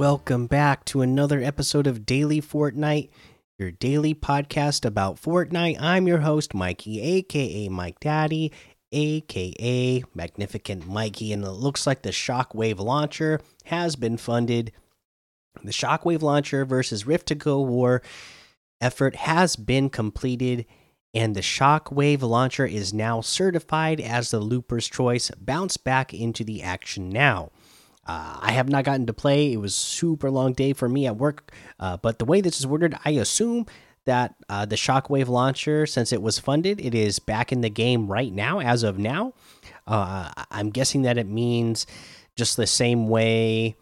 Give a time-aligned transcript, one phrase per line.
[0.00, 3.10] Welcome back to another episode of Daily Fortnite,
[3.58, 5.76] your daily podcast about Fortnite.
[5.78, 8.50] I'm your host, Mikey, aka Mike Daddy,
[8.92, 14.72] aka Magnificent Mikey, and it looks like the Shockwave launcher has been funded.
[15.62, 18.00] The Shockwave launcher versus Rift to Go War
[18.80, 20.64] effort has been completed,
[21.12, 25.30] and the Shockwave launcher is now certified as the Looper's Choice.
[25.38, 27.50] Bounce back into the action now.
[28.10, 29.52] Uh, I have not gotten to play.
[29.52, 31.52] It was super long day for me at work.
[31.78, 33.66] Uh, but the way this is worded, I assume
[34.04, 38.08] that uh, the Shockwave launcher, since it was funded, it is back in the game
[38.08, 39.32] right now, as of now.
[39.86, 41.86] Uh, I'm guessing that it means
[42.34, 43.76] just the same way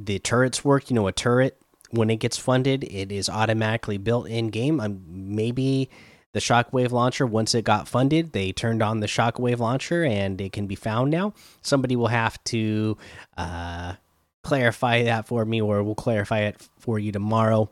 [0.00, 0.90] the turrets work.
[0.90, 1.56] You know, a turret
[1.90, 4.80] when it gets funded, it is automatically built in game.
[4.80, 5.90] I'm maybe
[6.34, 10.52] the shockwave launcher once it got funded they turned on the shockwave launcher and it
[10.52, 11.32] can be found now.
[11.62, 12.98] Somebody will have to
[13.38, 13.94] uh,
[14.42, 17.70] clarify that for me or we'll clarify it for you tomorrow.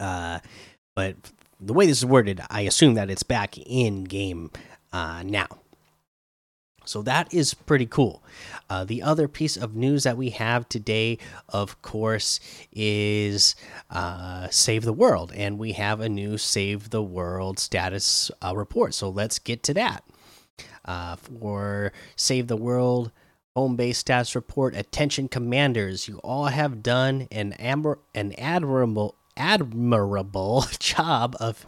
[0.00, 0.40] Uh,
[0.96, 1.16] but
[1.60, 4.50] the way this is worded i assume that it's back in game
[4.92, 5.46] uh, now
[6.84, 8.22] so that is pretty cool.
[8.68, 12.40] Uh, the other piece of news that we have today, of course,
[12.72, 13.54] is
[13.90, 15.32] uh, Save the World.
[15.34, 18.94] And we have a new Save the World status uh, report.
[18.94, 20.04] So let's get to that.
[20.84, 23.12] Uh, for Save the World
[23.54, 27.52] home base status report, attention commanders, you all have done an,
[28.14, 31.64] an admirable admirable job of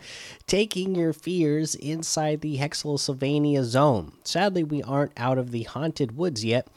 [0.47, 4.13] taking your fears inside the Hexsylvania zone.
[4.25, 6.69] Sadly, we aren't out of the haunted woods yet,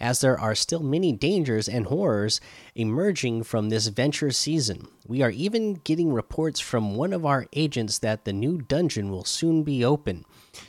[0.00, 2.40] as there are still many dangers and horrors
[2.74, 4.88] emerging from this venture season.
[5.06, 9.24] We are even getting reports from one of our agents that the new dungeon will
[9.24, 10.24] soon be open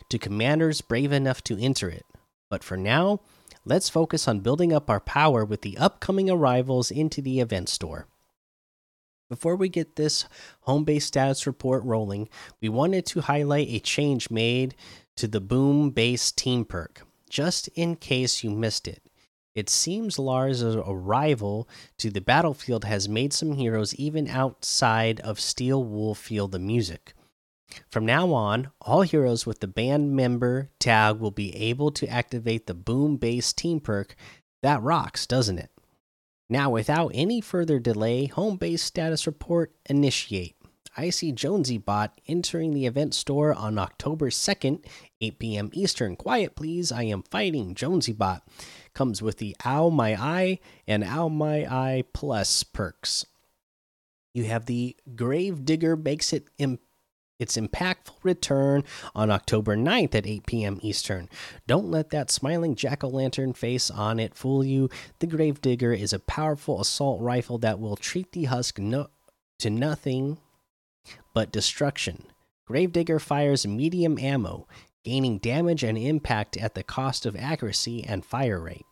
[0.09, 2.05] to commanders brave enough to enter it.
[2.49, 3.21] But for now,
[3.65, 8.07] let's focus on building up our power with the upcoming arrivals into the event store.
[9.31, 10.25] Before we get this
[10.63, 12.27] home base status report rolling,
[12.59, 14.75] we wanted to highlight a change made
[15.15, 19.01] to the Boom Base Team perk, just in case you missed it.
[19.55, 21.69] It seems Lars' arrival
[21.99, 27.13] to the battlefield has made some heroes even outside of Steel Wool feel the music.
[27.89, 32.67] From now on, all heroes with the band member tag will be able to activate
[32.67, 34.13] the Boom Base Team perk.
[34.61, 35.71] That rocks, doesn't it?
[36.51, 40.57] Now, without any further delay, home base status report initiate.
[40.97, 44.85] I see Jonesy bot entering the event store on October 2nd,
[45.21, 45.69] 8 p.m.
[45.71, 46.17] Eastern.
[46.17, 46.91] Quiet, please.
[46.91, 48.45] I am fighting Jonesy bot.
[48.93, 53.25] Comes with the Ow My Eye and Ow My Eye Plus perks.
[54.33, 56.49] You have the Grave Digger makes it
[57.41, 58.83] its impactful return
[59.15, 60.79] on October 9th at 8 p.m.
[60.81, 61.27] Eastern.
[61.65, 64.89] Don't let that smiling jack o' lantern face on it fool you.
[65.19, 69.07] The Gravedigger is a powerful assault rifle that will treat the husk no
[69.59, 70.37] to nothing
[71.33, 72.25] but destruction.
[72.67, 74.67] Gravedigger fires medium ammo,
[75.03, 78.85] gaining damage and impact at the cost of accuracy and fire rate.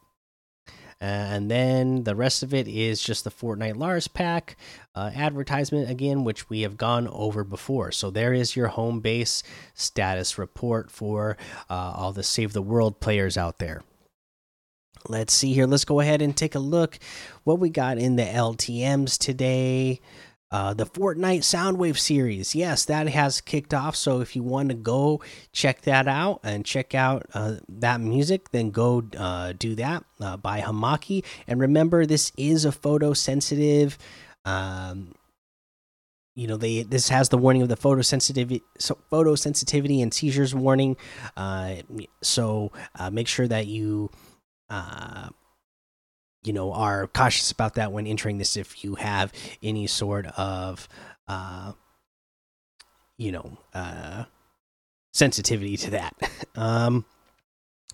[1.01, 4.57] And then the rest of it is just the Fortnite Lars pack
[4.95, 7.91] uh, advertisement again, which we have gone over before.
[7.91, 9.41] So there is your home base
[9.73, 11.37] status report for
[11.69, 13.81] uh, all the Save the World players out there.
[15.07, 15.65] Let's see here.
[15.65, 16.99] Let's go ahead and take a look
[17.45, 20.01] what we got in the LTMs today.
[20.51, 23.95] Uh, the Fortnite Soundwave series, yes, that has kicked off.
[23.95, 25.21] So if you want to go
[25.51, 30.37] check that out and check out uh, that music, then go uh, do that uh,
[30.37, 31.23] by Hamaki.
[31.45, 33.97] And remember, this is a photosensitive.
[34.43, 35.13] Um,
[36.35, 40.97] you know, they this has the warning of the photosensitivity, so photosensitivity and seizures warning.
[41.37, 41.75] Uh,
[42.23, 44.09] so uh, make sure that you
[46.43, 49.31] you know are cautious about that when entering this if you have
[49.61, 50.87] any sort of
[51.27, 51.73] uh
[53.17, 54.25] you know uh
[55.13, 56.13] sensitivity to that.
[56.55, 57.05] Um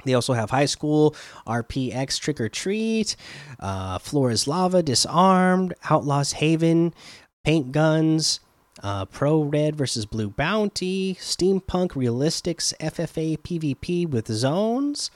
[0.05, 1.15] they also have high school
[1.47, 3.15] rpx trick or treat
[3.59, 6.93] uh floor is lava disarmed outlaws haven
[7.43, 8.39] paint guns
[8.83, 15.09] uh, Pro Red versus Blue Bounty, Steampunk Realistics FFA PvP with zones,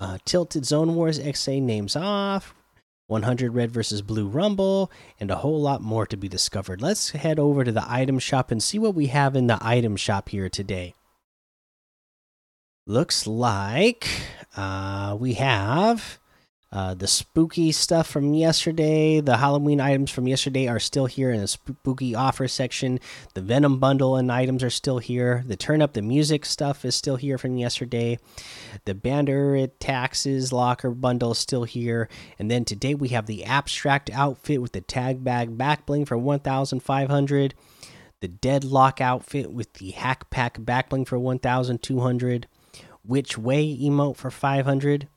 [0.00, 2.54] uh, Tilted Zone Wars XA names off,
[3.06, 6.80] 100 Red versus Blue Rumble, and a whole lot more to be discovered.
[6.80, 9.96] Let's head over to the item shop and see what we have in the item
[9.96, 10.94] shop here today.
[12.86, 14.08] Looks like
[14.56, 16.18] uh, we have
[16.70, 21.40] Uh, the spooky stuff from yesterday, the Halloween items from yesterday are still here in
[21.40, 23.00] the spooky offer section.
[23.32, 25.42] The Venom bundle and items are still here.
[25.46, 28.18] The Turn Up the Music stuff is still here from yesterday.
[28.84, 32.06] The Banner Taxes Locker bundle is still here.
[32.38, 36.18] And then today we have the Abstract outfit with the Tag Bag Back Bling for
[36.18, 37.54] 1,500.
[38.20, 42.46] The Deadlock outfit with the Hack Pack Back Bling for 1,200.
[43.06, 45.08] Which Way emote for 500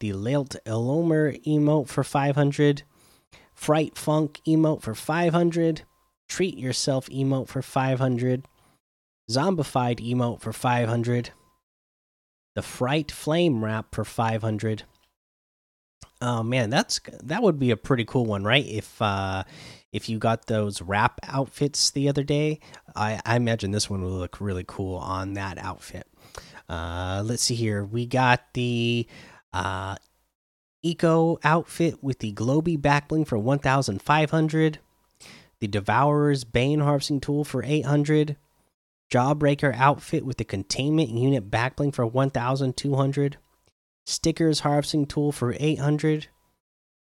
[0.00, 2.82] the Lilt Elomer emote for 500,
[3.54, 5.82] Fright Funk emote for 500,
[6.28, 8.44] Treat Yourself emote for 500,
[9.30, 11.30] Zombified emote for 500,
[12.54, 14.84] the Fright Flame wrap for 500.
[16.20, 18.66] Oh man, that's that would be a pretty cool one, right?
[18.66, 19.44] If uh
[19.92, 22.60] if you got those wrap outfits the other day,
[22.94, 26.06] I, I imagine this one would look really cool on that outfit.
[26.68, 27.84] Uh, let's see here.
[27.84, 29.06] We got the
[29.52, 29.96] uh,
[30.82, 34.78] Eco outfit with the Globy backbling for 1,500.
[35.60, 38.36] The Devourer's Bane harvesting tool for 800.
[39.12, 43.38] Jawbreaker outfit with the Containment Unit backbling for 1,200.
[44.06, 46.28] Stickers harvesting tool for 800.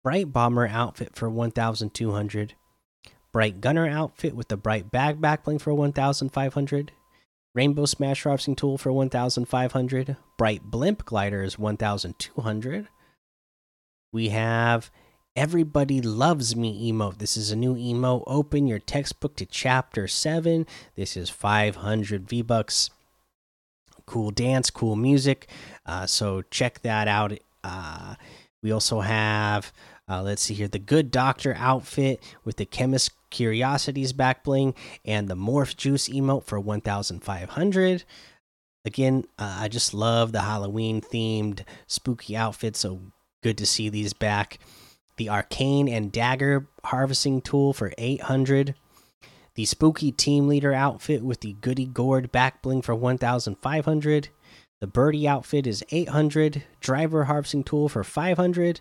[0.05, 2.55] Bright Bomber outfit for 1,200.
[3.33, 6.93] Bright Gunner outfit with the Bright Bag backbling for 1,500.
[7.55, 10.17] Rainbow Smash harvesting tool for 1,500.
[10.39, 12.89] Bright Blimp gliders 1,200.
[14.13, 14.91] We have
[15.37, 17.19] Everybody Loves Me emote.
[17.19, 18.25] This is a new emote.
[18.27, 20.67] Open your textbook to chapter 7.
[20.95, 22.91] This is 500 V Bucks.
[24.07, 25.49] Cool dance, cool music.
[25.85, 27.39] Uh, so check that out.
[27.63, 28.15] Uh,
[28.63, 29.73] we also have,
[30.09, 35.29] uh, let's see here, the Good Doctor outfit with the Chemist Curiosities back bling and
[35.29, 38.05] the Morph Juice emote for 1,500.
[38.85, 43.01] Again, uh, I just love the Halloween themed spooky outfit, So
[43.43, 44.59] good to see these back.
[45.17, 48.75] The Arcane and Dagger harvesting tool for 800.
[49.55, 54.29] The Spooky Team Leader outfit with the Goody Gourd back bling for 1,500.
[54.81, 56.65] The Birdie outfit is 800.
[56.81, 58.81] Driver harvesting tool for 500.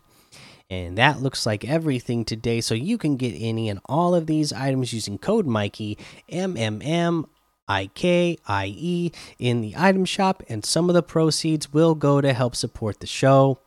[0.71, 2.61] And that looks like everything today.
[2.61, 5.97] So you can get any and all of these items using code Mikey
[6.29, 7.25] M M M
[7.67, 12.21] I K I E in the item shop, and some of the proceeds will go
[12.21, 13.59] to help support the show.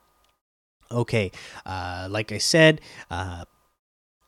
[0.90, 1.30] Okay,
[1.66, 2.80] uh, like I said,
[3.10, 3.44] uh,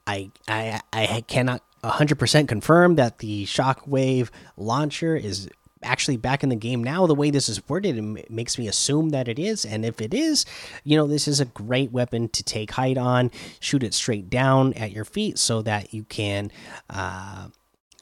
[0.06, 4.28] I I I cannot 100% confirm that the Shockwave
[4.58, 5.48] launcher is
[5.86, 7.06] actually back in the game now.
[7.06, 9.64] The way this is worded, it makes me assume that it is.
[9.64, 10.44] And if it is,
[10.84, 13.30] you know, this is a great weapon to take height on,
[13.60, 16.50] shoot it straight down at your feet so that you can.
[16.90, 17.48] Uh,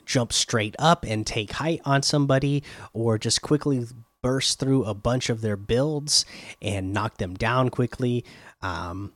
[0.06, 3.86] jump straight up and take height on somebody or just quickly
[4.20, 6.26] burst through a bunch of their builds
[6.60, 8.22] and knock them down quickly
[8.60, 9.12] um,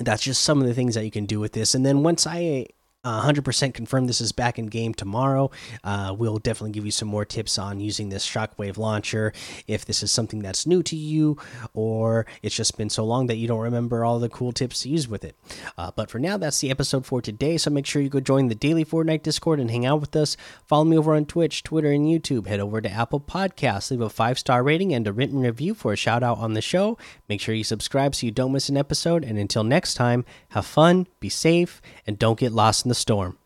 [0.00, 1.74] that's just some of the things that you can do with this.
[1.74, 2.66] And then once I
[3.06, 5.50] 100% confirm this is back in game tomorrow.
[5.84, 9.32] Uh, we'll definitely give you some more tips on using this shockwave launcher
[9.66, 11.36] if this is something that's new to you
[11.74, 14.88] or it's just been so long that you don't remember all the cool tips to
[14.88, 15.36] use with it.
[15.78, 17.56] Uh, but for now, that's the episode for today.
[17.56, 20.36] So make sure you go join the daily Fortnite Discord and hang out with us.
[20.66, 22.46] Follow me over on Twitch, Twitter, and YouTube.
[22.46, 25.92] Head over to Apple Podcasts, leave a five star rating and a written review for
[25.92, 26.98] a shout out on the show.
[27.28, 29.24] Make sure you subscribe so you don't miss an episode.
[29.24, 33.38] And until next time, have fun, be safe, and don't get lost in the storm.